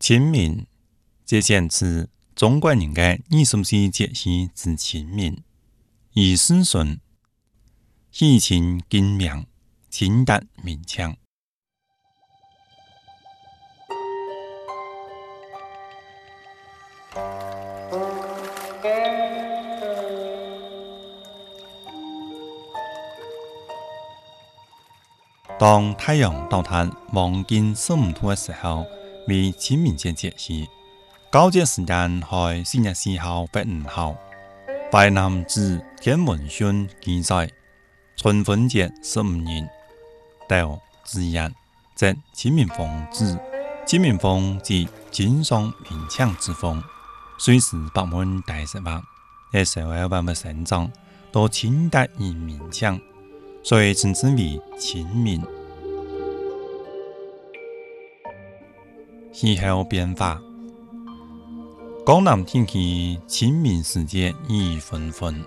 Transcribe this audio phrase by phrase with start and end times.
[0.00, 0.66] 清明，
[1.26, 5.44] 这显示中国人的二十四节气之清明。
[6.14, 6.98] 意思顺，
[8.10, 9.46] 喜庆景明，
[9.90, 11.14] 清达明强。
[25.58, 28.86] 当太阳到达黄金十五度的时候，
[29.30, 30.68] 为清明节节气。
[31.30, 34.16] 交接时间在四月四号或五号。
[34.90, 37.48] 淮南子天文讯记载，
[38.16, 39.68] 春分节十五日，
[40.48, 41.48] 到子夜，
[41.94, 43.38] 即清明风子。
[43.86, 46.82] 清明风即金上明强之风，
[47.38, 49.00] 随时百门大石化，
[49.52, 50.90] 在社会万物生长
[51.30, 53.00] 都清达而明强。
[53.62, 55.40] 所以称之为清明。
[59.32, 60.40] 气候变化，
[62.04, 65.44] 江南天气清明时节雨纷纷。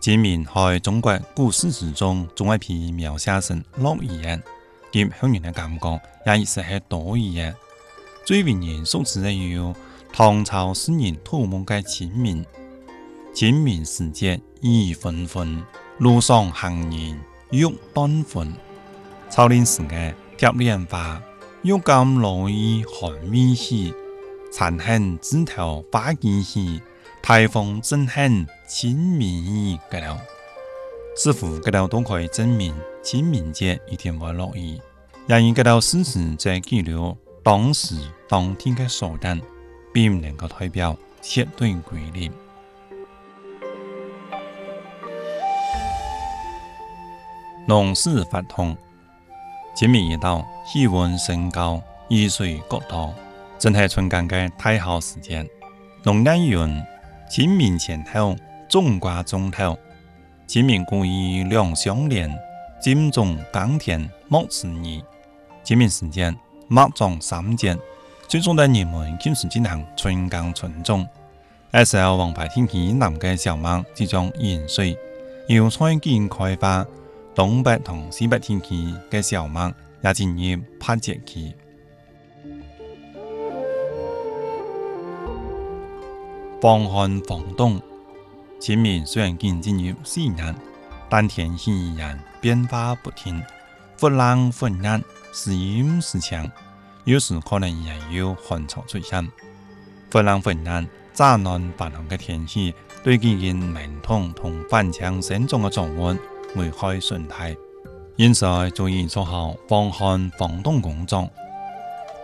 [0.00, 4.42] 清明在中国古诗词中，总爱被描写成落雨的，
[4.90, 7.54] 给乡人的感觉也意思是多雨的。
[8.24, 9.74] 最为人熟知的有
[10.12, 12.44] 唐朝诗人杜牧的清明。
[13.32, 15.62] 清明时节雨纷纷，
[15.98, 17.20] 路上行人。
[17.50, 18.52] 欲断魂，
[19.30, 21.22] 草林时的贴莲花，
[21.64, 23.90] 玉甘落雨寒微时，
[24.52, 26.60] 残痕枝头花间时，
[27.22, 30.20] 台风正狠清明雨个了。
[31.16, 34.78] 似乎个了都可以证明清明节一定会落雨，
[35.26, 37.96] 然而个了事实在记录当时
[38.28, 39.40] 当天的所等，
[39.90, 42.30] 并唔能够代表绝对规律。
[47.66, 48.76] 农事发通，
[49.74, 53.12] 清明一到，气温升高，雨水过多，
[53.58, 55.44] 正系春耕嘅太好时间。
[56.04, 56.82] 农业云：
[57.28, 58.36] 清明前后，
[58.68, 59.76] 种瓜种豆。
[60.46, 62.32] 清明故意两相连，
[62.80, 65.02] 金种耕田莫迟疑。
[65.64, 66.36] 清明时间，
[66.68, 67.76] 麦种三节，
[68.28, 71.04] 最终的人们开始进行春耕春种。
[71.72, 74.96] 那时候，王牌天气南嘅小麦即将饮水，
[75.48, 76.86] 油菜见开花。
[77.34, 81.52] 东北同西北天气嘅小忙也进入拍节期。
[86.60, 87.80] 防寒防冻，
[88.58, 90.54] 清明虽然已经进入四月，
[91.10, 93.42] 但天气依然变化不停，
[94.00, 95.00] 忽冷忽热，
[95.32, 96.50] 时阴时晴，
[97.04, 99.28] 有时可能也有寒潮出现。
[100.10, 102.72] 忽冷忽热、乍暖还寒嘅天气，
[103.02, 106.16] 对基因 ment 通同反强生长嘅作物。
[106.54, 107.56] 梅开顺态，
[108.16, 111.28] 因此注意做好防寒防冻工作。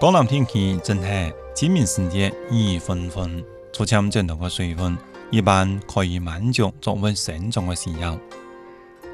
[0.00, 4.96] 江南天气正系清明时节雨纷纷，出现这多的水分，
[5.30, 8.16] 一般可以满足作物生长的需要。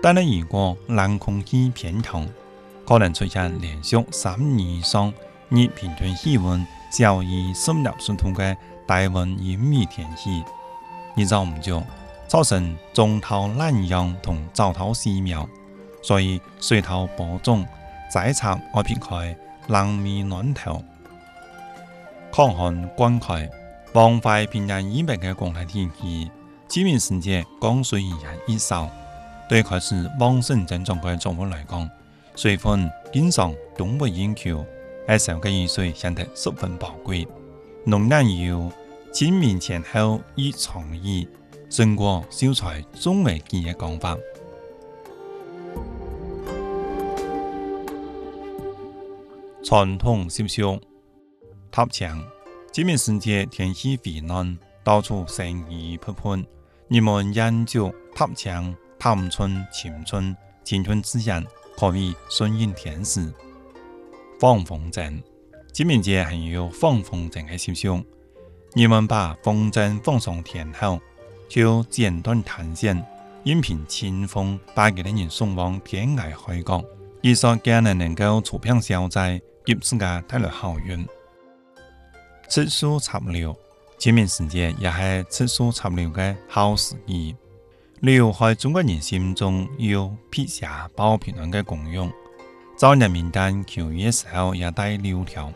[0.03, 2.29] 但係如果冷空气偏强，
[2.87, 5.13] 可能出现连续三日以上
[5.49, 8.55] 日平均气温小于十六摄度嘅
[8.87, 10.45] 低温阴雨天气，
[11.17, 11.83] 日照唔足。
[12.27, 15.49] 造成中头懒洋同早头细苗，
[16.03, 17.65] 所以水稻播种
[18.11, 19.37] 再插二片开，
[19.69, 20.83] 冷面暖头，
[22.33, 23.49] 抗旱灌溉，
[23.93, 26.31] 防坏平安一百个光台天气。
[26.69, 28.91] 清明时节降水依然 ít 少，
[29.49, 31.89] 对开始旺盛增长的作物来讲，
[32.35, 34.67] 水分经常供不应求，
[35.07, 37.27] 而少嘅雨水显得十分宝贵。
[37.85, 38.73] 农业有
[39.13, 41.29] 清明前后以创意。
[41.69, 44.17] 中国秀才总未见嘅讲法。
[49.65, 50.81] 传统习俗，
[51.71, 52.23] 塔墙。
[52.73, 56.45] 清明时节天气回暖，到处生意勃勃，
[56.89, 61.45] 人们研究塔墙、探春、青春、青春之人，
[61.77, 63.33] 可谓顺应天时。
[64.39, 65.21] 放风筝。
[65.73, 68.05] 清明节还有放风筝嘅习俗，
[68.75, 71.01] 人们把风筝放上天后。
[71.49, 73.05] 就剪断弹线，
[73.45, 76.85] 任凭清风把佢哋人送往天涯海角，
[77.23, 81.07] 以说家人能够出片消灾，给自家带来好运。
[82.49, 83.57] 吃素插柳，
[83.99, 87.35] 清明时节也系吃素插柳的好时机。
[88.01, 92.13] 柳在中国人心中有辟邪保平安的功用，
[92.77, 95.53] 早年民间求雨时候也带柳条，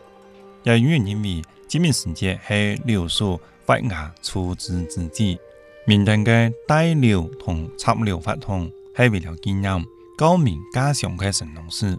[0.63, 5.39] 也有人认为清明时节是柳树发芽出枝之际。
[5.85, 9.85] 民间嘅带柳同插柳法通，系为了纪念
[10.15, 11.97] 高明家乡嘅神农氏。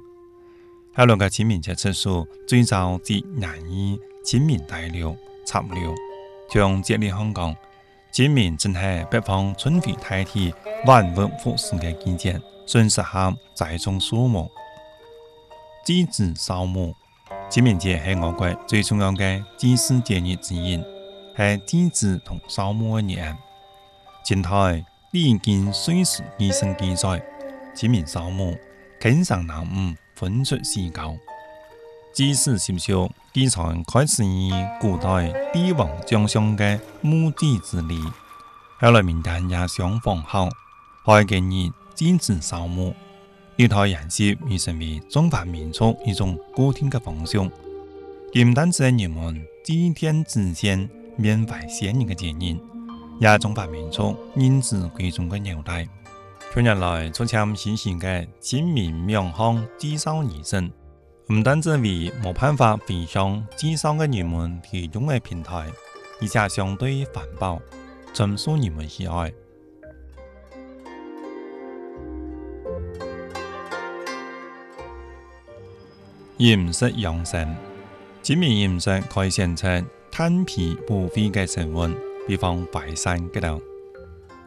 [0.94, 5.92] 喺两个清明节吃素，最早至南夷清明大六、插六。
[6.48, 7.56] 从这里香港，
[8.12, 8.80] 清明正系
[9.10, 10.54] 北方春晖大地、
[10.86, 14.48] 万物复苏嘅季节，正适合栽种树木、
[15.84, 16.94] 祭祀扫墓。
[17.50, 23.36] 清明节系我国最重要嘅祭祀节日之一，系祭祀同扫墓嘅日。
[24.24, 24.50] 清代
[25.10, 27.20] 《礼经岁时记》生记载，
[27.74, 28.56] 清明扫墓，
[29.00, 31.16] 经常南午分出四角。
[32.14, 33.60] 祭祀习俗记载
[33.92, 37.98] 开始于古代帝王将相的墓地之礼，
[38.78, 40.48] 后来民间也相仿效，
[41.04, 42.94] 开建日坚持扫墓。
[43.56, 47.50] 一套形式已成为中华民族一种固定的风俗。
[48.32, 52.56] 不单止人们祭天之先、缅怀先人的节日，
[53.22, 55.86] 也中华民族认知贵重的纽带。
[56.52, 60.68] 近年来，出现新型的清明冥想祭扫仪式，
[61.24, 65.70] 不单止为没办法回乡祭扫的人们提供的平台，
[66.20, 67.60] 而且相对环保，
[68.12, 69.32] 深受人们喜爱。
[76.38, 77.54] 饮食养生，
[78.20, 79.68] 清明饮食可以选出
[80.10, 81.96] 炭皮补肺的成分，
[82.26, 83.60] 比方淮山骨头。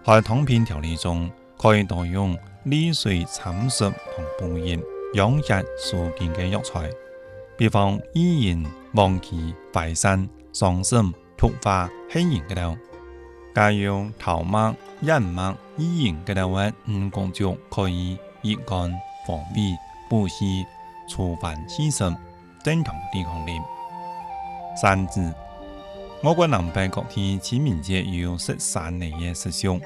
[0.06, 4.82] 在汤品调理中，可以多用利水参食同补阴、
[5.14, 6.90] 养血舒筋的药材，
[7.58, 12.78] 比方薏仁、黄芪、淮山、桑葚、菊花、黑仁骨头。
[13.54, 18.92] 加用桃麦、燕麦、薏仁骨头的五谷粥，可以益肝、
[19.28, 19.76] 防痹、
[20.10, 20.66] 补气。
[21.08, 22.18] 触犯细生，
[22.64, 23.52] 增强抵抗力。
[24.76, 25.32] 三字，
[26.26, 29.80] 我国南北各地清明节有食山梨嘅习俗。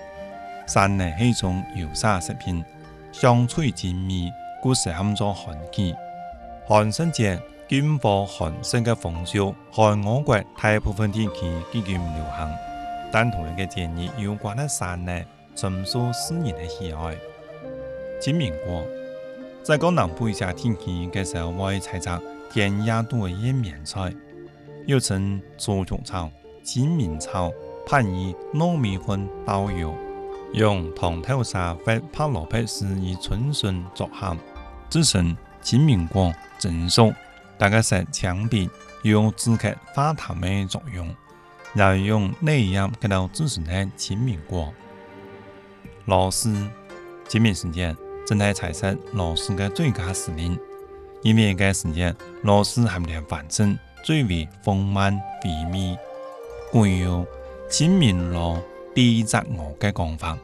[0.65, 2.63] 山梨是一种油炸食品，
[3.11, 4.31] 香脆甜蜜，
[4.61, 5.93] 故适合做寒气。
[6.65, 7.37] 寒食节
[7.67, 11.41] 禁火寒食的风俗，在我国大部分地区
[11.73, 12.49] 极其不流行。
[13.11, 15.25] 但同一个节日有关的山梨，
[15.57, 17.17] 深受世人的喜爱。
[18.21, 18.81] 清明果。
[19.61, 22.17] 在江南部一些天气嘅时候，会采摘
[22.49, 24.13] 甜亚度的叶面菜，
[24.89, 26.31] 又称竹菊草、
[26.63, 27.51] 清明草，
[27.85, 29.93] 配以糯米粉、豆油，
[30.53, 34.35] 用糖豆沙或帕罗皮丝以春笋作馅，
[34.89, 37.13] 制成清明果蒸熟。
[37.55, 38.67] 大概是墙壁，
[39.03, 41.07] 有止咳化痰的作用，
[41.75, 44.73] 然后用内药给到制成的清明果。
[46.05, 46.67] 螺丝，
[47.27, 47.95] 清明时节。
[48.25, 50.57] 正在采食螺丝的最佳时令，
[51.21, 55.97] 因为该时节螺丝含量繁盛，最为丰满肥美，
[56.71, 57.25] 具有
[57.69, 58.61] 清明螺
[58.95, 60.37] 第一只鹅的讲法。